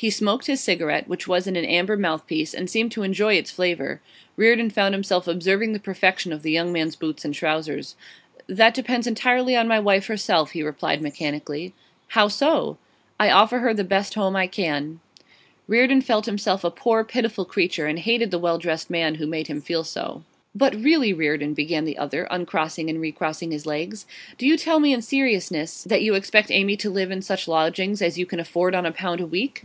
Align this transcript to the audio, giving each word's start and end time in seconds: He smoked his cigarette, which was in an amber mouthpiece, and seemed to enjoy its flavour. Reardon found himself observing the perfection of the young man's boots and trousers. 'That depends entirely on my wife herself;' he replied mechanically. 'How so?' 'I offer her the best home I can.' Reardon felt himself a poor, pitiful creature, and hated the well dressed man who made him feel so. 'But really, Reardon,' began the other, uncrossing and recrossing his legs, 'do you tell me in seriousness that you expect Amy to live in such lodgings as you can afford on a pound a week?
He 0.00 0.10
smoked 0.10 0.46
his 0.46 0.60
cigarette, 0.60 1.08
which 1.08 1.26
was 1.26 1.48
in 1.48 1.56
an 1.56 1.64
amber 1.64 1.96
mouthpiece, 1.96 2.54
and 2.54 2.70
seemed 2.70 2.92
to 2.92 3.02
enjoy 3.02 3.34
its 3.34 3.50
flavour. 3.50 4.00
Reardon 4.36 4.70
found 4.70 4.94
himself 4.94 5.26
observing 5.26 5.72
the 5.72 5.80
perfection 5.80 6.32
of 6.32 6.44
the 6.44 6.52
young 6.52 6.72
man's 6.72 6.94
boots 6.94 7.24
and 7.24 7.34
trousers. 7.34 7.96
'That 8.46 8.74
depends 8.74 9.08
entirely 9.08 9.56
on 9.56 9.66
my 9.66 9.80
wife 9.80 10.06
herself;' 10.06 10.52
he 10.52 10.62
replied 10.62 11.02
mechanically. 11.02 11.74
'How 12.10 12.28
so?' 12.28 12.78
'I 13.18 13.30
offer 13.32 13.58
her 13.58 13.74
the 13.74 13.82
best 13.82 14.14
home 14.14 14.36
I 14.36 14.46
can.' 14.46 15.00
Reardon 15.66 16.00
felt 16.00 16.26
himself 16.26 16.62
a 16.62 16.70
poor, 16.70 17.02
pitiful 17.02 17.44
creature, 17.44 17.86
and 17.86 17.98
hated 17.98 18.30
the 18.30 18.38
well 18.38 18.58
dressed 18.58 18.90
man 18.90 19.16
who 19.16 19.26
made 19.26 19.48
him 19.48 19.60
feel 19.60 19.82
so. 19.82 20.22
'But 20.54 20.76
really, 20.76 21.12
Reardon,' 21.12 21.54
began 21.54 21.84
the 21.84 21.98
other, 21.98 22.28
uncrossing 22.30 22.88
and 22.88 23.00
recrossing 23.00 23.50
his 23.50 23.66
legs, 23.66 24.06
'do 24.36 24.46
you 24.46 24.56
tell 24.56 24.78
me 24.78 24.92
in 24.92 25.02
seriousness 25.02 25.82
that 25.90 26.02
you 26.02 26.14
expect 26.14 26.52
Amy 26.52 26.76
to 26.76 26.88
live 26.88 27.10
in 27.10 27.20
such 27.20 27.48
lodgings 27.48 28.00
as 28.00 28.16
you 28.16 28.26
can 28.26 28.38
afford 28.38 28.76
on 28.76 28.86
a 28.86 28.92
pound 28.92 29.18
a 29.20 29.26
week? 29.26 29.62